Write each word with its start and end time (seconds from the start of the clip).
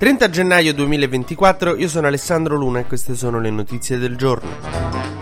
30 0.00 0.30
gennaio 0.30 0.72
2024, 0.72 1.76
io 1.76 1.86
sono 1.86 2.06
Alessandro 2.06 2.56
Luna 2.56 2.78
e 2.78 2.86
queste 2.86 3.14
sono 3.14 3.38
le 3.38 3.50
notizie 3.50 3.98
del 3.98 4.16
giorno. 4.16 5.19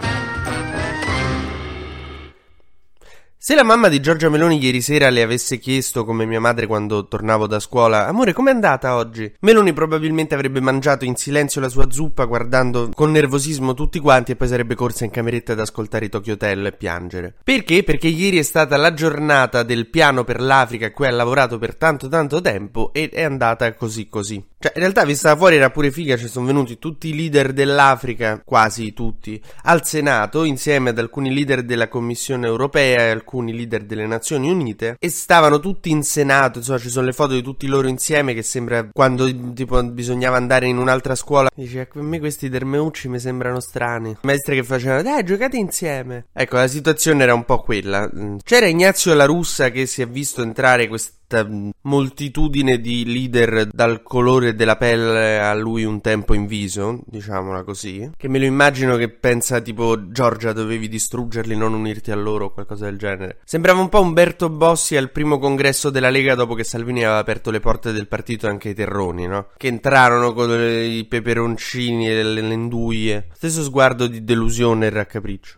Se 3.48 3.54
la 3.54 3.62
mamma 3.62 3.88
di 3.88 4.00
Giorgia 4.00 4.28
Meloni 4.28 4.62
ieri 4.62 4.82
sera 4.82 5.08
le 5.08 5.22
avesse 5.22 5.56
chiesto, 5.56 6.04
come 6.04 6.26
mia 6.26 6.38
madre 6.38 6.66
quando 6.66 7.08
tornavo 7.08 7.46
da 7.46 7.60
scuola, 7.60 8.06
amore, 8.06 8.34
com'è 8.34 8.50
andata 8.50 8.94
oggi? 8.94 9.32
Meloni 9.40 9.72
probabilmente 9.72 10.34
avrebbe 10.34 10.60
mangiato 10.60 11.06
in 11.06 11.16
silenzio 11.16 11.62
la 11.62 11.70
sua 11.70 11.90
zuppa, 11.90 12.26
guardando 12.26 12.90
con 12.92 13.10
nervosismo 13.10 13.72
tutti 13.72 14.00
quanti, 14.00 14.32
e 14.32 14.36
poi 14.36 14.48
sarebbe 14.48 14.74
corsa 14.74 15.06
in 15.06 15.10
cameretta 15.10 15.52
ad 15.52 15.60
ascoltare 15.60 16.04
i 16.04 16.08
Tokyo 16.10 16.34
Hotel 16.34 16.66
e 16.66 16.72
piangere. 16.72 17.36
Perché? 17.42 17.82
Perché 17.84 18.08
ieri 18.08 18.36
è 18.36 18.42
stata 18.42 18.76
la 18.76 18.92
giornata 18.92 19.62
del 19.62 19.88
piano 19.88 20.24
per 20.24 20.42
l'Africa 20.42 20.88
a 20.88 20.92
cui 20.92 21.06
ha 21.06 21.10
lavorato 21.10 21.56
per 21.56 21.74
tanto 21.76 22.06
tanto 22.08 22.42
tempo 22.42 22.90
e 22.92 23.08
è 23.08 23.22
andata 23.22 23.72
così 23.72 24.10
così. 24.10 24.44
Cioè, 24.58 24.72
in 24.74 24.80
realtà, 24.80 25.06
vista 25.06 25.34
fuori 25.36 25.56
era 25.56 25.70
pure 25.70 25.90
figa, 25.90 26.18
ci 26.18 26.28
sono 26.28 26.44
venuti 26.44 26.78
tutti 26.78 27.08
i 27.08 27.14
leader 27.14 27.54
dell'Africa, 27.54 28.42
quasi 28.44 28.92
tutti, 28.92 29.40
al 29.62 29.86
Senato, 29.86 30.44
insieme 30.44 30.90
ad 30.90 30.98
alcuni 30.98 31.32
leader 31.32 31.62
della 31.62 31.88
Commissione 31.88 32.46
europea 32.46 33.04
e 33.04 33.10
alcuni 33.10 33.36
leader 33.46 33.84
delle 33.84 34.06
Nazioni 34.06 34.50
Unite, 34.50 34.96
e 34.98 35.08
stavano 35.08 35.60
tutti 35.60 35.90
in 35.90 36.02
Senato, 36.02 36.58
insomma, 36.58 36.78
ci 36.78 36.90
sono 36.90 37.06
le 37.06 37.12
foto 37.12 37.34
di 37.34 37.42
tutti 37.42 37.66
loro 37.66 37.88
insieme 37.88 38.34
che 38.34 38.42
sembra 38.42 38.88
quando, 38.92 39.28
tipo, 39.52 39.82
bisognava 39.82 40.36
andare 40.36 40.66
in 40.66 40.78
un'altra 40.78 41.14
scuola. 41.14 41.50
Dice, 41.54 41.88
a 41.92 42.02
me 42.02 42.18
questi 42.18 42.48
dermeucci 42.48 43.08
mi 43.08 43.18
sembrano 43.18 43.60
strani. 43.60 44.16
Maestre 44.22 44.56
che 44.56 44.64
facevano, 44.64 45.02
dai, 45.02 45.24
giocate 45.24 45.56
insieme. 45.56 46.26
Ecco, 46.32 46.56
la 46.56 46.68
situazione 46.68 47.22
era 47.22 47.34
un 47.34 47.44
po' 47.44 47.60
quella. 47.60 48.10
C'era 48.42 48.66
Ignazio 48.66 49.14
La 49.14 49.24
Russa 49.24 49.70
che 49.70 49.86
si 49.86 50.02
è 50.02 50.08
visto 50.08 50.42
entrare 50.42 50.88
questa 50.88 51.46
moltitudine 51.82 52.80
di 52.80 53.04
leader 53.04 53.66
dal 53.66 54.02
colore 54.02 54.54
della 54.54 54.76
pelle 54.76 55.38
a 55.38 55.52
lui 55.52 55.84
un 55.84 56.00
tempo 56.00 56.32
in 56.32 56.46
viso, 56.46 57.02
diciamola 57.04 57.64
così, 57.64 58.10
che 58.16 58.28
me 58.28 58.38
lo 58.38 58.46
immagino 58.46 58.96
che 58.96 59.10
pensa 59.10 59.60
tipo 59.60 60.10
Giorgia 60.10 60.52
dovevi 60.52 60.88
distruggerli, 60.88 61.54
non 61.54 61.74
unirti 61.74 62.10
a 62.12 62.16
loro 62.16 62.46
o 62.46 62.52
qualcosa 62.52 62.86
del 62.86 62.96
genere. 62.96 63.27
Sembrava 63.44 63.80
un 63.80 63.88
po' 63.88 64.00
Umberto 64.00 64.48
Bossi 64.48 64.96
al 64.96 65.10
primo 65.10 65.38
congresso 65.38 65.90
della 65.90 66.10
Lega 66.10 66.34
dopo 66.34 66.54
che 66.54 66.64
Salvini 66.64 67.04
aveva 67.04 67.18
aperto 67.18 67.50
le 67.50 67.60
porte 67.60 67.92
del 67.92 68.08
partito 68.08 68.46
anche 68.46 68.68
ai 68.68 68.74
terroni, 68.74 69.26
no? 69.26 69.48
Che 69.56 69.66
entrarono 69.66 70.32
con 70.32 70.50
i 70.50 71.04
peperoncini 71.04 72.08
e 72.08 72.22
le 72.22 72.40
lenduie. 72.40 73.28
Stesso 73.32 73.62
sguardo 73.62 74.06
di 74.06 74.24
delusione 74.24 74.86
e 74.86 74.90
raccapriccio. 74.90 75.57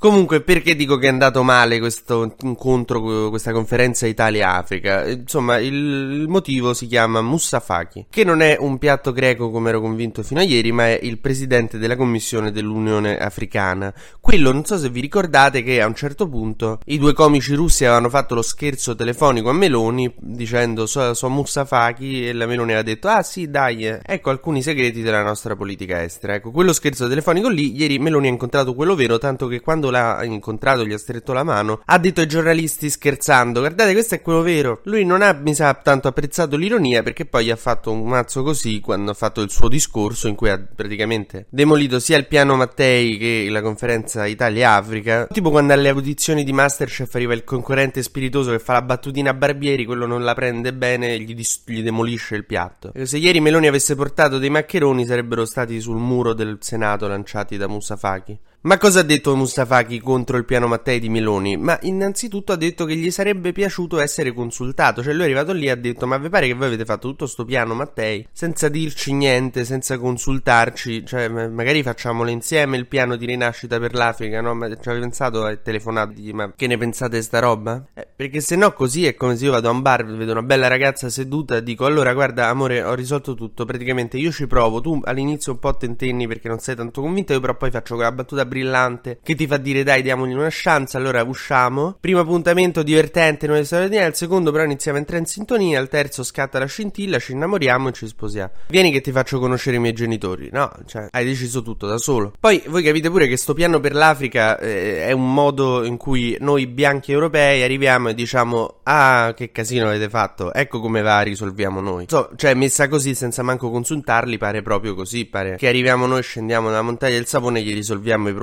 Comunque, 0.00 0.40
perché 0.40 0.76
dico 0.76 0.96
che 0.96 1.08
è 1.08 1.10
andato 1.10 1.42
male 1.42 1.78
questo 1.78 2.34
incontro, 2.40 3.28
questa 3.28 3.52
conferenza 3.52 4.06
Italia-Africa? 4.06 5.06
Insomma, 5.06 5.58
il, 5.58 6.24
motivo 6.26 6.72
si 6.72 6.86
chiama 6.86 7.20
Moussafaki, 7.20 8.06
che 8.08 8.24
non 8.24 8.40
è 8.40 8.56
un 8.58 8.78
piatto 8.78 9.12
greco 9.12 9.50
come 9.50 9.68
ero 9.68 9.82
convinto 9.82 10.22
fino 10.22 10.40
a 10.40 10.42
ieri, 10.42 10.72
ma 10.72 10.86
è 10.86 10.98
il 11.02 11.18
presidente 11.18 11.76
della 11.76 11.96
Commissione 11.96 12.50
dell'Unione 12.50 13.18
Africana. 13.18 13.92
Quello, 14.20 14.52
non 14.52 14.64
so 14.64 14.78
se 14.78 14.88
vi 14.88 15.02
ricordate 15.02 15.62
che 15.62 15.82
a 15.82 15.86
un 15.86 15.94
certo 15.94 16.26
punto 16.26 16.78
i 16.86 16.96
due 16.96 17.12
comici 17.12 17.52
russi 17.52 17.84
avevano 17.84 18.08
fatto 18.08 18.34
lo 18.34 18.40
scherzo 18.40 18.94
telefonico 18.94 19.50
a 19.50 19.52
Meloni 19.52 20.10
dicendo 20.16 20.86
so, 20.86 21.12
so 21.12 21.28
Moussafaki 21.28 22.26
e 22.26 22.32
la 22.32 22.46
Meloni 22.46 22.70
aveva 22.70 22.86
detto 22.86 23.08
ah 23.08 23.22
sì 23.22 23.50
dai, 23.50 23.84
ecco 23.84 24.30
alcuni 24.30 24.62
segreti 24.62 25.02
della 25.02 25.22
nostra 25.22 25.56
politica 25.56 26.02
estera. 26.02 26.36
Ecco, 26.36 26.52
quello 26.52 26.72
scherzo 26.72 27.06
telefonico 27.06 27.50
lì, 27.50 27.76
ieri 27.76 27.98
Meloni 27.98 28.28
ha 28.28 28.30
incontrato 28.30 28.74
quello 28.74 28.94
vero, 28.94 29.18
tanto 29.18 29.46
che 29.46 29.60
quando 29.60 29.88
l'ha 29.90 30.22
incontrato, 30.24 30.84
gli 30.84 30.92
ha 30.92 30.98
stretto 30.98 31.32
la 31.32 31.42
mano, 31.42 31.82
ha 31.84 31.98
detto 31.98 32.20
ai 32.20 32.28
giornalisti 32.28 32.88
scherzando: 32.88 33.60
Guardate, 33.60 33.92
questo 33.92 34.14
è 34.14 34.22
quello 34.22 34.42
vero. 34.42 34.80
Lui 34.84 35.04
non 35.04 35.22
ha, 35.22 35.32
mi 35.32 35.54
sa, 35.54 35.74
tanto 35.74 36.08
apprezzato 36.08 36.56
l'ironia 36.56 37.02
perché 37.02 37.26
poi 37.26 37.50
ha 37.50 37.56
fatto 37.56 37.92
un 37.92 38.08
mazzo 38.08 38.42
così 38.42 38.80
quando 38.80 39.10
ha 39.10 39.14
fatto 39.14 39.40
il 39.40 39.50
suo 39.50 39.68
discorso 39.68 40.28
in 40.28 40.34
cui 40.34 40.50
ha 40.50 40.58
praticamente 40.58 41.46
demolito 41.48 41.98
sia 41.98 42.16
il 42.16 42.26
piano 42.26 42.56
Mattei 42.56 43.16
che 43.18 43.46
la 43.50 43.62
conferenza 43.62 44.26
Italia-Africa. 44.26 45.26
Tipo 45.30 45.50
quando 45.50 45.72
alle 45.72 45.88
audizioni 45.88 46.44
di 46.44 46.52
Masterchef 46.52 47.14
arriva 47.14 47.34
il 47.34 47.44
concorrente 47.44 48.02
spiritoso 48.02 48.50
che 48.50 48.58
fa 48.58 48.74
la 48.74 48.82
battutina 48.82 49.30
a 49.30 49.34
Barbieri, 49.34 49.84
quello 49.84 50.06
non 50.06 50.22
la 50.22 50.34
prende 50.34 50.72
bene 50.72 51.14
e 51.14 51.20
gli, 51.20 51.34
dis- 51.34 51.62
gli 51.66 51.82
demolisce 51.82 52.36
il 52.36 52.44
piatto. 52.44 52.92
E 52.94 53.06
se 53.06 53.18
ieri 53.18 53.40
Meloni 53.40 53.66
avesse 53.66 53.94
portato 53.94 54.38
dei 54.38 54.50
maccheroni 54.50 55.04
sarebbero 55.04 55.44
stati 55.44 55.80
sul 55.80 55.96
muro 55.96 56.32
del 56.32 56.58
Senato 56.60 57.06
lanciati 57.06 57.56
da 57.56 57.68
Musafaki. 57.68 58.38
Ma 58.62 58.76
cosa 58.76 59.00
ha 59.00 59.02
detto 59.02 59.34
Mustafaki 59.34 60.00
contro 60.00 60.36
il 60.36 60.44
piano 60.44 60.66
Mattei 60.66 61.00
di 61.00 61.08
Meloni? 61.08 61.56
Ma 61.56 61.78
innanzitutto 61.80 62.52
ha 62.52 62.56
detto 62.56 62.84
che 62.84 62.94
gli 62.94 63.10
sarebbe 63.10 63.52
piaciuto 63.52 63.98
essere 63.98 64.34
consultato, 64.34 65.02
cioè 65.02 65.14
lui 65.14 65.22
è 65.22 65.24
arrivato 65.24 65.52
lì 65.52 65.64
e 65.64 65.70
ha 65.70 65.76
detto 65.76 66.06
ma 66.06 66.18
vi 66.18 66.28
pare 66.28 66.46
che 66.46 66.52
voi 66.52 66.66
avete 66.66 66.84
fatto 66.84 67.08
tutto 67.08 67.24
sto 67.24 67.46
piano 67.46 67.72
Mattei 67.72 68.28
senza 68.30 68.68
dirci 68.68 69.14
niente, 69.14 69.64
senza 69.64 69.96
consultarci, 69.96 71.06
cioè 71.06 71.28
magari 71.28 71.82
facciamolo 71.82 72.28
insieme 72.28 72.76
il 72.76 72.86
piano 72.86 73.16
di 73.16 73.24
rinascita 73.24 73.78
per 73.80 73.94
l'Africa, 73.94 74.42
no? 74.42 74.52
Ma 74.52 74.66
ci 74.66 74.90
avete 74.90 75.04
pensato 75.06 75.48
e 75.48 75.62
telefonato, 75.62 76.12
ma 76.34 76.52
che 76.54 76.66
ne 76.66 76.76
pensate 76.76 77.16
di 77.16 77.22
sta 77.22 77.38
roba? 77.38 77.82
Eh, 77.94 78.06
perché 78.14 78.42
se 78.42 78.56
no 78.56 78.74
così 78.74 79.06
è 79.06 79.14
come 79.14 79.38
se 79.38 79.46
io 79.46 79.52
vado 79.52 79.68
a 79.68 79.72
un 79.72 79.80
bar, 79.80 80.04
vedo 80.04 80.32
una 80.32 80.42
bella 80.42 80.68
ragazza 80.68 81.08
seduta 81.08 81.56
e 81.56 81.62
dico 81.62 81.86
allora 81.86 82.12
guarda 82.12 82.48
amore 82.48 82.82
ho 82.82 82.92
risolto 82.92 83.32
tutto, 83.32 83.64
praticamente 83.64 84.18
io 84.18 84.30
ci 84.30 84.46
provo, 84.46 84.82
tu 84.82 85.00
all'inizio 85.04 85.52
un 85.52 85.58
po' 85.60 85.74
tentenni 85.74 86.26
perché 86.26 86.48
non 86.48 86.58
sei 86.58 86.76
tanto 86.76 87.00
convinta, 87.00 87.32
io 87.32 87.40
però 87.40 87.56
poi 87.56 87.70
faccio 87.70 87.94
quella 87.94 88.12
battuta 88.12 88.48
brillante 88.50 89.20
che 89.22 89.36
ti 89.36 89.46
fa 89.46 89.56
dire 89.56 89.84
dai 89.84 90.02
diamogli 90.02 90.32
una 90.32 90.48
chance, 90.50 90.96
allora 90.96 91.22
usciamo. 91.22 91.96
Primo 92.00 92.18
appuntamento 92.18 92.82
divertente, 92.82 93.46
non 93.46 93.56
è 93.56 93.64
straordinario, 93.64 94.08
al 94.08 94.16
secondo 94.16 94.50
però 94.50 94.64
iniziamo 94.64 94.98
a 94.98 95.00
entrare 95.00 95.22
in 95.22 95.28
sintonia, 95.28 95.78
al 95.78 95.88
terzo 95.88 96.24
scatta 96.24 96.58
la 96.58 96.66
scintilla, 96.66 97.18
ci 97.18 97.32
innamoriamo 97.32 97.88
e 97.88 97.92
ci 97.92 98.06
sposiamo. 98.08 98.50
Vieni 98.68 98.90
che 98.90 99.00
ti 99.00 99.12
faccio 99.12 99.38
conoscere 99.38 99.76
i 99.76 99.78
miei 99.78 99.94
genitori. 99.94 100.48
No, 100.52 100.70
cioè, 100.86 101.06
hai 101.10 101.24
deciso 101.24 101.62
tutto 101.62 101.86
da 101.86 101.96
solo. 101.96 102.32
Poi 102.38 102.62
voi 102.66 102.82
capite 102.82 103.08
pure 103.08 103.28
che 103.28 103.36
sto 103.36 103.54
piano 103.54 103.78
per 103.78 103.94
l'Africa 103.94 104.58
eh, 104.58 105.06
è 105.06 105.12
un 105.12 105.32
modo 105.32 105.84
in 105.84 105.96
cui 105.96 106.36
noi 106.40 106.66
bianchi 106.66 107.12
europei 107.12 107.62
arriviamo 107.62 108.08
e 108.08 108.14
diciamo 108.14 108.80
"Ah, 108.82 109.32
che 109.36 109.52
casino 109.52 109.86
avete 109.86 110.08
fatto, 110.08 110.52
ecco 110.52 110.80
come 110.80 111.00
va, 111.02 111.20
risolviamo 111.20 111.80
noi". 111.80 112.06
So, 112.08 112.30
cioè 112.34 112.54
messa 112.54 112.88
così 112.88 113.14
senza 113.14 113.42
manco 113.42 113.70
consultarli 113.70 114.36
pare 114.38 114.62
proprio 114.62 114.94
così, 114.94 115.26
pare 115.26 115.56
che 115.56 115.68
arriviamo 115.68 116.06
noi, 116.06 116.22
scendiamo 116.22 116.68
dalla 116.68 116.82
montagna 116.82 117.14
del 117.14 117.26
sapone 117.26 117.60
e 117.60 117.62
gli 117.62 117.74
risolviamo 117.74 118.28
i 118.28 118.32
problemi 118.32 118.39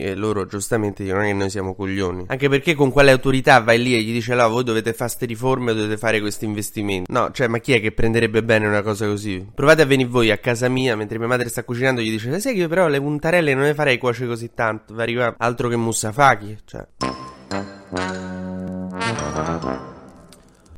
e 0.00 0.14
loro 0.14 0.46
giustamente 0.46 1.02
dicono 1.04 1.22
che 1.22 1.32
noi 1.32 1.50
siamo 1.50 1.74
coglioni. 1.74 2.24
Anche 2.28 2.48
perché 2.48 2.74
con 2.74 2.90
quale 2.90 3.10
autorità 3.10 3.60
vai 3.60 3.82
lì 3.82 3.94
e 3.94 4.02
gli 4.02 4.12
dice 4.12 4.34
"No, 4.34 4.48
voi 4.48 4.64
dovete 4.64 4.92
fare 4.92 5.08
queste 5.10 5.26
riforme, 5.26 5.74
dovete 5.74 5.96
fare 5.96 6.20
questi 6.20 6.44
investimenti". 6.44 7.12
No, 7.12 7.30
cioè 7.32 7.46
ma 7.48 7.58
chi 7.58 7.72
è 7.72 7.80
che 7.80 7.92
prenderebbe 7.92 8.42
bene 8.42 8.66
una 8.66 8.82
cosa 8.82 9.06
così? 9.06 9.46
Provate 9.54 9.82
a 9.82 9.86
venire 9.86 10.08
voi 10.08 10.30
a 10.30 10.38
casa 10.38 10.68
mia 10.68 10.96
mentre 10.96 11.18
mia 11.18 11.26
madre 11.26 11.48
sta 11.48 11.64
cucinando 11.64 12.00
e 12.00 12.04
gli 12.04 12.10
dice 12.10 12.38
"Sai 12.40 12.54
che 12.54 12.68
però 12.68 12.88
le 12.88 13.00
puntarelle 13.00 13.54
non 13.54 13.64
le 13.64 13.74
farei 13.74 13.98
cuocere 13.98 14.28
così 14.28 14.50
tanto, 14.54 14.94
va 14.94 15.02
arriva 15.02 15.34
altro 15.38 15.68
che 15.68 15.76
mussafaki", 15.76 16.58
cioè 16.64 16.86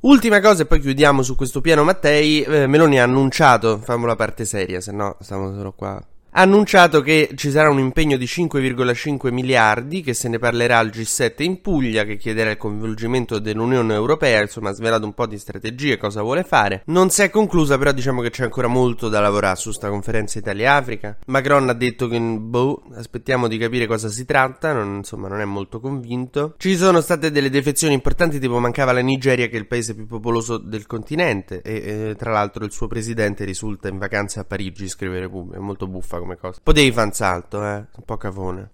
Ultima 0.00 0.40
cosa 0.40 0.62
e 0.62 0.66
poi 0.66 0.80
chiudiamo 0.80 1.22
su 1.22 1.36
questo 1.36 1.60
piano 1.60 1.84
Mattei, 1.84 2.42
eh, 2.42 2.66
Meloni 2.66 2.98
ha 2.98 3.04
annunciato, 3.04 3.78
fammo 3.78 4.06
la 4.06 4.16
parte 4.16 4.44
seria, 4.44 4.80
se 4.80 4.90
no 4.90 5.16
stiamo 5.20 5.54
solo 5.54 5.72
qua 5.72 6.02
ha 6.34 6.40
annunciato 6.40 7.02
che 7.02 7.30
ci 7.34 7.50
sarà 7.50 7.68
un 7.68 7.78
impegno 7.78 8.16
di 8.16 8.24
5,5 8.24 9.30
miliardi 9.30 10.00
che 10.00 10.14
se 10.14 10.28
ne 10.28 10.38
parlerà 10.38 10.78
al 10.78 10.88
G7 10.88 11.42
in 11.42 11.60
Puglia 11.60 12.04
che 12.04 12.16
chiederà 12.16 12.50
il 12.50 12.56
coinvolgimento 12.56 13.38
dell'Unione 13.38 13.92
Europea, 13.92 14.40
insomma 14.40 14.70
ha 14.70 14.72
svelato 14.72 15.04
un 15.04 15.12
po' 15.12 15.26
di 15.26 15.36
strategie, 15.36 15.98
cosa 15.98 16.22
vuole 16.22 16.42
fare. 16.42 16.84
Non 16.86 17.10
si 17.10 17.20
è 17.20 17.28
conclusa 17.28 17.76
però 17.76 17.92
diciamo 17.92 18.22
che 18.22 18.30
c'è 18.30 18.44
ancora 18.44 18.66
molto 18.66 19.10
da 19.10 19.20
lavorare 19.20 19.56
su 19.56 19.72
sta 19.72 19.90
conferenza 19.90 20.38
Italia-Africa. 20.38 21.18
Macron 21.26 21.68
ha 21.68 21.74
detto 21.74 22.08
che 22.08 22.18
boh, 22.18 22.82
aspettiamo 22.94 23.46
di 23.46 23.58
capire 23.58 23.86
cosa 23.86 24.08
si 24.08 24.24
tratta, 24.24 24.72
non, 24.72 24.96
insomma 24.96 25.28
non 25.28 25.40
è 25.40 25.44
molto 25.44 25.80
convinto. 25.80 26.54
Ci 26.56 26.76
sono 26.76 27.02
state 27.02 27.30
delle 27.30 27.50
defezioni 27.50 27.92
importanti 27.92 28.38
tipo 28.38 28.58
mancava 28.58 28.92
la 28.92 29.00
Nigeria 29.00 29.48
che 29.48 29.56
è 29.56 29.58
il 29.58 29.66
paese 29.66 29.94
più 29.94 30.06
popoloso 30.06 30.56
del 30.56 30.86
continente 30.86 31.60
e, 31.60 31.74
e 31.74 32.14
tra 32.16 32.30
l'altro 32.30 32.64
il 32.64 32.72
suo 32.72 32.86
presidente 32.86 33.44
risulta 33.44 33.88
in 33.88 33.98
vacanze 33.98 34.40
a 34.40 34.44
Parigi, 34.44 34.88
scrive 34.88 35.20
Repubblica, 35.20 35.58
è 35.58 35.60
molto 35.60 35.86
buffa 35.86 36.20
come 36.22 36.36
cosa. 36.36 36.60
Potevi 36.62 36.92
fare 36.92 37.06
un 37.06 37.12
salto, 37.12 37.64
eh? 37.64 37.74
Un 37.74 38.04
po' 38.04 38.16
cavone. 38.16 38.70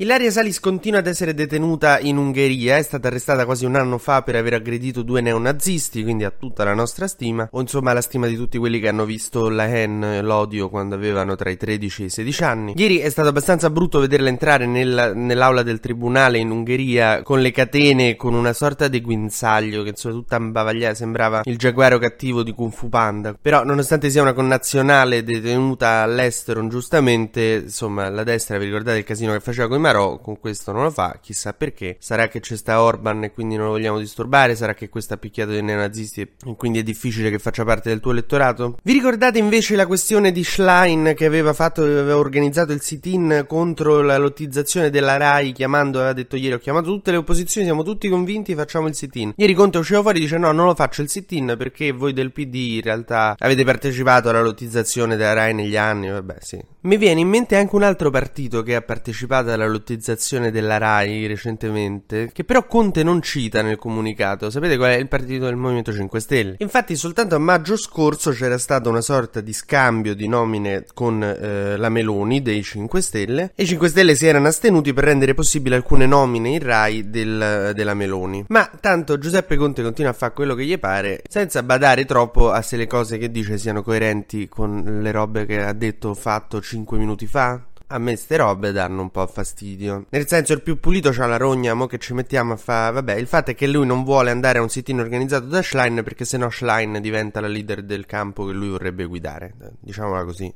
Ilaria 0.00 0.30
Salis 0.30 0.60
continua 0.60 1.00
ad 1.00 1.08
essere 1.08 1.34
detenuta 1.34 1.98
in 1.98 2.18
Ungheria, 2.18 2.76
è 2.76 2.82
stata 2.82 3.08
arrestata 3.08 3.44
quasi 3.44 3.64
un 3.64 3.74
anno 3.74 3.98
fa 3.98 4.22
per 4.22 4.36
aver 4.36 4.54
aggredito 4.54 5.02
due 5.02 5.20
neonazisti, 5.20 6.04
quindi 6.04 6.22
ha 6.22 6.30
tutta 6.30 6.62
la 6.62 6.72
nostra 6.72 7.08
stima, 7.08 7.48
o 7.50 7.60
insomma 7.60 7.92
la 7.92 8.00
stima 8.00 8.28
di 8.28 8.36
tutti 8.36 8.58
quelli 8.58 8.78
che 8.78 8.86
hanno 8.86 9.04
visto 9.04 9.48
la 9.48 9.66
Hen, 9.66 10.20
l'odio, 10.22 10.68
quando 10.68 10.94
avevano 10.94 11.34
tra 11.34 11.50
i 11.50 11.56
13 11.56 12.02
e 12.02 12.04
i 12.04 12.10
16 12.10 12.44
anni. 12.44 12.74
Ieri 12.76 12.98
è 12.98 13.10
stato 13.10 13.30
abbastanza 13.30 13.70
brutto 13.70 13.98
vederla 13.98 14.28
entrare 14.28 14.66
nel, 14.66 15.14
nell'aula 15.16 15.64
del 15.64 15.80
tribunale 15.80 16.38
in 16.38 16.52
Ungheria 16.52 17.22
con 17.24 17.40
le 17.40 17.50
catene, 17.50 18.14
con 18.14 18.34
una 18.34 18.52
sorta 18.52 18.86
di 18.86 19.00
guinzaglio 19.00 19.82
che 19.82 19.88
insomma 19.88 20.14
tutta 20.14 20.36
imbavagliata, 20.36 20.94
sembrava 20.94 21.40
il 21.42 21.58
giaguaro 21.58 21.98
cattivo 21.98 22.44
di 22.44 22.52
Kung 22.52 22.70
Fu 22.70 22.88
Panda. 22.88 23.36
Però 23.42 23.64
nonostante 23.64 24.10
sia 24.10 24.22
una 24.22 24.32
connazionale 24.32 25.24
detenuta 25.24 26.02
all'estero 26.02 26.60
ingiustamente, 26.60 27.62
insomma 27.64 28.08
la 28.08 28.22
destra, 28.22 28.58
vi 28.58 28.66
ricordate 28.66 28.98
il 28.98 29.04
casino 29.04 29.32
che 29.32 29.40
faceva 29.40 29.66
con 29.66 29.78
i 29.78 29.86
Marò 29.88 30.18
con 30.18 30.38
questo 30.38 30.70
non 30.70 30.82
lo 30.82 30.90
fa, 30.90 31.18
chissà 31.18 31.54
perché. 31.54 31.96
Sarà 31.98 32.28
che 32.28 32.40
c'è 32.40 32.56
sta 32.56 32.82
Orban 32.82 33.24
e 33.24 33.32
quindi 33.32 33.56
non 33.56 33.66
lo 33.66 33.70
vogliamo 33.72 33.98
disturbare, 33.98 34.54
sarà 34.54 34.74
che 34.74 34.90
questo 34.90 35.14
ha 35.14 35.16
picchiato 35.16 35.52
dei 35.52 35.62
neonazisti 35.62 36.20
e 36.20 36.30
quindi 36.58 36.80
è 36.80 36.82
difficile 36.82 37.30
che 37.30 37.38
faccia 37.38 37.64
parte 37.64 37.88
del 37.88 38.00
tuo 38.00 38.10
elettorato. 38.10 38.76
Vi 38.82 38.92
ricordate 38.92 39.38
invece 39.38 39.76
la 39.76 39.86
questione 39.86 40.30
di 40.30 40.44
Schlein 40.44 41.14
che 41.16 41.24
aveva 41.24 41.54
fatto, 41.54 41.84
aveva 41.84 42.18
organizzato 42.18 42.72
il 42.72 42.82
sit-in 42.82 43.46
contro 43.48 44.02
la 44.02 44.18
lottizzazione 44.18 44.90
della 44.90 45.16
RAI 45.16 45.52
chiamando, 45.52 46.00
aveva 46.00 46.12
detto 46.12 46.36
ieri 46.36 46.52
ho 46.52 46.58
chiamato 46.58 46.88
tutte 46.88 47.10
le 47.10 47.16
opposizioni, 47.16 47.66
siamo 47.66 47.82
tutti 47.82 48.10
convinti, 48.10 48.54
facciamo 48.54 48.88
il 48.88 48.94
sit-in. 48.94 49.32
Ieri 49.36 49.54
Conte 49.54 49.78
usciva 49.78 50.02
fuori 50.02 50.18
e 50.18 50.20
dice 50.20 50.36
no, 50.36 50.52
non 50.52 50.66
lo 50.66 50.74
faccio 50.74 51.00
il 51.00 51.08
sit-in 51.08 51.54
perché 51.56 51.92
voi 51.92 52.12
del 52.12 52.30
PD 52.30 52.74
in 52.74 52.82
realtà 52.82 53.34
avete 53.38 53.64
partecipato 53.64 54.28
alla 54.28 54.42
lottizzazione 54.42 55.16
della 55.16 55.32
RAI 55.32 55.54
negli 55.54 55.78
anni, 55.78 56.10
vabbè 56.10 56.36
sì. 56.40 56.62
Mi 56.80 56.98
viene 56.98 57.20
in 57.20 57.28
mente 57.28 57.56
anche 57.56 57.74
un 57.74 57.82
altro 57.82 58.10
partito 58.10 58.62
che 58.62 58.74
ha 58.74 58.82
partecipato 58.82 59.50
alla 59.50 59.64
lottizzazione 59.64 59.76
della 60.50 60.78
RAI 60.78 61.26
recentemente, 61.26 62.30
che 62.32 62.44
però 62.44 62.66
Conte 62.66 63.02
non 63.02 63.22
cita 63.22 63.62
nel 63.62 63.76
comunicato. 63.76 64.50
Sapete 64.50 64.76
qual 64.76 64.90
è 64.90 64.96
il 64.96 65.08
partito 65.08 65.44
del 65.44 65.56
Movimento 65.56 65.92
5 65.92 66.20
Stelle? 66.20 66.54
Infatti 66.58 66.96
soltanto 66.96 67.34
a 67.34 67.38
maggio 67.38 67.76
scorso 67.76 68.30
c'era 68.32 68.58
stata 68.58 68.88
una 68.88 69.00
sorta 69.00 69.40
di 69.40 69.52
scambio 69.52 70.14
di 70.14 70.28
nomine 70.28 70.86
con 70.94 71.22
eh, 71.22 71.76
la 71.76 71.88
Meloni 71.88 72.42
dei 72.42 72.62
5 72.62 73.00
Stelle 73.00 73.52
e 73.54 73.62
i 73.62 73.66
5 73.66 73.88
Stelle 73.88 74.14
si 74.14 74.26
erano 74.26 74.48
astenuti 74.48 74.92
per 74.92 75.04
rendere 75.04 75.34
possibile 75.34 75.76
alcune 75.76 76.06
nomine 76.06 76.50
in 76.50 76.60
RAI 76.60 77.10
del, 77.10 77.72
della 77.74 77.94
Meloni. 77.94 78.44
Ma 78.48 78.70
tanto 78.80 79.18
Giuseppe 79.18 79.56
Conte 79.56 79.82
continua 79.82 80.10
a 80.10 80.14
fare 80.14 80.32
quello 80.32 80.54
che 80.54 80.64
gli 80.64 80.78
pare 80.78 81.22
senza 81.28 81.62
badare 81.62 82.04
troppo 82.04 82.50
a 82.50 82.62
se 82.62 82.76
le 82.76 82.86
cose 82.86 83.18
che 83.18 83.30
dice 83.30 83.58
siano 83.58 83.82
coerenti 83.82 84.48
con 84.48 85.00
le 85.02 85.10
robe 85.10 85.46
che 85.46 85.62
ha 85.62 85.72
detto 85.72 86.08
o 86.10 86.14
fatto 86.14 86.60
5 86.60 86.98
minuti 86.98 87.26
fa 87.26 87.67
a 87.88 87.98
me 87.98 88.16
ste 88.16 88.36
robe 88.36 88.72
danno 88.72 89.02
un 89.02 89.10
po' 89.10 89.26
fastidio. 89.26 90.06
Nel 90.10 90.26
senso, 90.26 90.52
il 90.52 90.62
più 90.62 90.78
pulito 90.78 91.10
c'ha 91.10 91.26
la 91.26 91.36
rogna, 91.36 91.74
mo 91.74 91.86
che 91.86 91.98
ci 91.98 92.12
mettiamo 92.14 92.52
a 92.52 92.56
fare. 92.56 92.94
Vabbè, 92.94 93.14
il 93.14 93.26
fatto 93.26 93.50
è 93.52 93.54
che 93.54 93.66
lui 93.66 93.86
non 93.86 94.04
vuole 94.04 94.30
andare 94.30 94.58
a 94.58 94.62
un 94.62 94.68
sit-in 94.68 95.00
organizzato 95.00 95.46
da 95.46 95.62
Schlein 95.62 96.02
perché 96.04 96.24
sennò 96.24 96.50
Schlein 96.50 97.00
diventa 97.00 97.40
la 97.40 97.48
leader 97.48 97.82
del 97.82 98.06
campo 98.06 98.44
che 98.44 98.52
lui 98.52 98.68
vorrebbe 98.68 99.04
guidare. 99.04 99.54
Diciamola 99.80 100.24
così. 100.24 100.54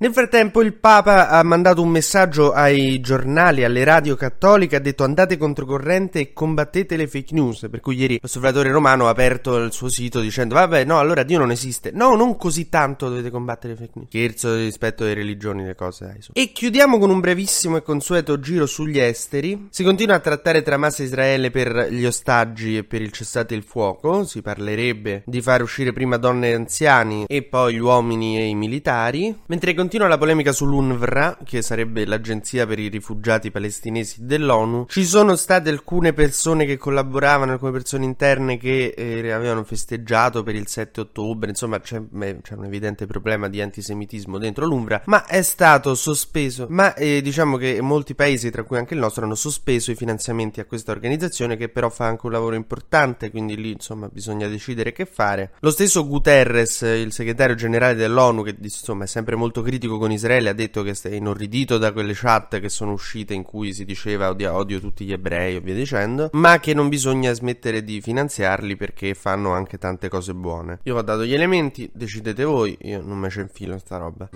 Nel 0.00 0.12
frattempo 0.12 0.62
il 0.62 0.74
Papa 0.74 1.28
ha 1.28 1.42
mandato 1.42 1.82
un 1.82 1.88
messaggio 1.88 2.52
ai 2.52 3.00
giornali, 3.00 3.64
alle 3.64 3.82
radio 3.82 4.14
cattoliche, 4.14 4.76
ha 4.76 4.78
detto 4.78 5.02
andate 5.02 5.36
controcorrente 5.36 6.20
e 6.20 6.32
combattete 6.32 6.96
le 6.96 7.08
fake 7.08 7.34
news, 7.34 7.66
per 7.68 7.80
cui 7.80 7.96
ieri 7.96 8.16
l'osservatore 8.22 8.70
romano 8.70 9.08
ha 9.08 9.10
aperto 9.10 9.56
il 9.56 9.72
suo 9.72 9.88
sito 9.88 10.20
dicendo 10.20 10.54
vabbè 10.54 10.84
no 10.84 11.00
allora 11.00 11.24
Dio 11.24 11.40
non 11.40 11.50
esiste, 11.50 11.90
no 11.90 12.14
non 12.14 12.36
così 12.36 12.68
tanto 12.68 13.08
dovete 13.08 13.28
combattere 13.30 13.72
le 13.72 13.78
fake 13.80 13.92
news, 13.96 14.08
scherzo 14.10 14.54
rispetto 14.54 15.02
alle 15.02 15.14
religioni 15.14 15.64
le 15.64 15.74
cose 15.74 16.04
dai 16.04 16.22
su. 16.22 16.30
E 16.32 16.52
chiudiamo 16.52 16.98
con 16.98 17.10
un 17.10 17.18
brevissimo 17.18 17.76
e 17.76 17.82
consueto 17.82 18.38
giro 18.38 18.66
sugli 18.66 19.00
esteri, 19.00 19.66
si 19.70 19.82
continua 19.82 20.14
a 20.14 20.20
trattare 20.20 20.62
tra 20.62 20.76
Hamas 20.76 21.00
e 21.00 21.04
Israele 21.04 21.50
per 21.50 21.88
gli 21.90 22.04
ostaggi 22.04 22.76
e 22.76 22.84
per 22.84 23.02
il 23.02 23.10
cessate 23.10 23.56
il 23.56 23.64
fuoco, 23.64 24.22
si 24.22 24.42
parlerebbe 24.42 25.24
di 25.26 25.42
far 25.42 25.60
uscire 25.60 25.92
prima 25.92 26.18
donne 26.18 26.50
e 26.50 26.54
anziani 26.54 27.24
e 27.26 27.42
poi 27.42 27.74
gli 27.74 27.78
uomini 27.78 28.38
e 28.38 28.46
i 28.46 28.54
militari, 28.54 29.36
mentre 29.46 29.74
Continua 29.88 30.14
la 30.14 30.18
polemica 30.18 30.52
sull'UNVRA, 30.52 31.38
che 31.44 31.62
sarebbe 31.62 32.04
l'agenzia 32.04 32.66
per 32.66 32.78
i 32.78 32.88
rifugiati 32.88 33.50
palestinesi 33.50 34.26
dell'ONU. 34.26 34.84
Ci 34.86 35.06
sono 35.06 35.34
state 35.34 35.70
alcune 35.70 36.12
persone 36.12 36.66
che 36.66 36.76
collaboravano, 36.76 37.52
alcune 37.52 37.72
persone 37.72 38.04
interne 38.04 38.58
che 38.58 38.92
eh, 38.94 39.30
avevano 39.30 39.64
festeggiato 39.64 40.42
per 40.42 40.56
il 40.56 40.66
7 40.66 41.00
ottobre, 41.00 41.48
insomma 41.48 41.80
c'è, 41.80 42.02
c'è, 42.42 42.54
un 42.54 42.66
evidente 42.66 43.06
problema 43.06 43.48
di 43.48 43.62
antisemitismo 43.62 44.36
dentro 44.36 44.66
l'UNVRA, 44.66 45.04
ma 45.06 45.24
è 45.24 45.40
stato 45.40 45.94
sospeso, 45.94 46.66
ma 46.68 46.92
eh, 46.92 47.22
diciamo 47.22 47.56
che 47.56 47.80
molti 47.80 48.14
paesi, 48.14 48.50
tra 48.50 48.64
cui 48.64 48.76
anche 48.76 48.92
il 48.92 49.00
nostro, 49.00 49.24
hanno 49.24 49.36
sospeso 49.36 49.90
i 49.90 49.94
finanziamenti 49.94 50.60
a 50.60 50.66
questa 50.66 50.92
organizzazione 50.92 51.56
che 51.56 51.70
però 51.70 51.88
fa 51.88 52.04
anche 52.04 52.26
un 52.26 52.32
lavoro 52.32 52.56
importante, 52.56 53.30
quindi 53.30 53.56
lì 53.56 53.70
insomma 53.70 54.10
bisogna 54.12 54.48
decidere 54.48 54.92
che 54.92 55.06
fare. 55.06 55.52
Lo 55.60 55.70
stesso 55.70 56.06
Guterres, 56.06 56.82
il 56.82 57.10
segretario 57.10 57.54
generale 57.54 57.94
dell'ONU, 57.94 58.42
che 58.42 58.54
insomma 58.60 59.04
è 59.04 59.06
sempre 59.06 59.34
molto 59.34 59.62
critico, 59.62 59.76
critico 59.78 59.98
con 59.98 60.10
Israele 60.10 60.48
ha 60.48 60.52
detto 60.52 60.82
che 60.82 60.96
è 61.00 61.14
inorridito 61.14 61.78
da 61.78 61.92
quelle 61.92 62.12
chat 62.12 62.58
che 62.58 62.68
sono 62.68 62.90
uscite 62.90 63.32
in 63.32 63.44
cui 63.44 63.72
si 63.72 63.84
diceva 63.84 64.28
odio, 64.28 64.52
odio 64.52 64.80
tutti 64.80 65.04
gli 65.04 65.12
ebrei 65.12 65.54
e 65.56 65.60
via 65.60 65.74
dicendo, 65.74 66.30
ma 66.32 66.58
che 66.58 66.74
non 66.74 66.88
bisogna 66.88 67.32
smettere 67.32 67.84
di 67.84 68.00
finanziarli 68.00 68.76
perché 68.76 69.14
fanno 69.14 69.52
anche 69.52 69.78
tante 69.78 70.08
cose 70.08 70.34
buone. 70.34 70.80
Io 70.82 70.96
ho 70.96 71.02
dato 71.02 71.24
gli 71.24 71.34
elementi, 71.34 71.88
decidete 71.92 72.42
voi, 72.42 72.76
io 72.82 73.00
non 73.00 73.18
me 73.18 73.30
ce 73.30 73.42
infilo 73.42 73.78
sta 73.78 73.98
roba. 73.98 74.28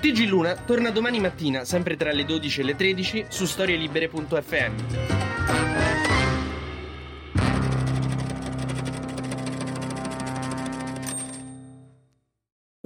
TG 0.00 0.28
Luna 0.28 0.54
torna 0.54 0.90
domani 0.90 1.18
mattina, 1.18 1.64
sempre 1.64 1.96
tra 1.96 2.12
le 2.12 2.26
12 2.26 2.60
e 2.60 2.64
le 2.64 2.76
13, 2.76 3.24
su 3.28 3.46
storielibere.fm. 3.46 6.03